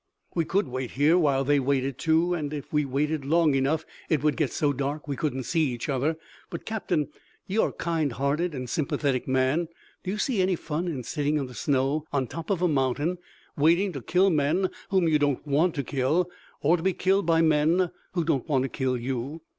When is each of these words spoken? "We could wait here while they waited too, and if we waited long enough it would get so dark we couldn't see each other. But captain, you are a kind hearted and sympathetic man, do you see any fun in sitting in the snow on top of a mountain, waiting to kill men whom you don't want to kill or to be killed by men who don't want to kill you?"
"We 0.33 0.45
could 0.45 0.67
wait 0.67 0.93
here 0.97 1.15
while 1.15 1.43
they 1.43 1.59
waited 1.59 1.99
too, 1.99 2.33
and 2.33 2.53
if 2.55 2.73
we 2.73 2.85
waited 2.85 3.23
long 3.23 3.53
enough 3.53 3.85
it 4.09 4.23
would 4.23 4.35
get 4.35 4.51
so 4.51 4.73
dark 4.73 5.07
we 5.07 5.15
couldn't 5.15 5.43
see 5.43 5.69
each 5.69 5.89
other. 5.89 6.17
But 6.49 6.65
captain, 6.65 7.09
you 7.45 7.61
are 7.61 7.69
a 7.69 7.73
kind 7.73 8.13
hearted 8.13 8.55
and 8.55 8.67
sympathetic 8.67 9.27
man, 9.27 9.67
do 10.03 10.09
you 10.09 10.17
see 10.17 10.41
any 10.41 10.55
fun 10.55 10.87
in 10.87 11.03
sitting 11.03 11.37
in 11.37 11.45
the 11.45 11.53
snow 11.53 12.05
on 12.11 12.25
top 12.25 12.49
of 12.49 12.63
a 12.63 12.67
mountain, 12.67 13.19
waiting 13.55 13.91
to 13.93 14.01
kill 14.01 14.31
men 14.31 14.71
whom 14.89 15.07
you 15.07 15.19
don't 15.19 15.45
want 15.45 15.75
to 15.75 15.83
kill 15.83 16.31
or 16.61 16.77
to 16.77 16.81
be 16.81 16.93
killed 16.93 17.27
by 17.27 17.43
men 17.43 17.91
who 18.13 18.23
don't 18.23 18.49
want 18.49 18.63
to 18.63 18.69
kill 18.69 18.97
you?" 18.97 19.41